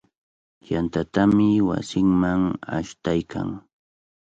[0.69, 2.41] Yantatami wasinman
[2.77, 3.49] ashtaykan.